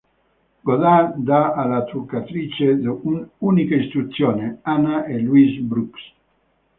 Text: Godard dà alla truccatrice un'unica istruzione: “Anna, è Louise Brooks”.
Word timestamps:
Godard 0.67 1.17
dà 1.19 1.53
alla 1.53 1.83
truccatrice 1.83 2.65
un'unica 2.69 3.75
istruzione: 3.75 4.57
“Anna, 4.63 5.05
è 5.05 5.15
Louise 5.19 5.59
Brooks”. 5.61 6.01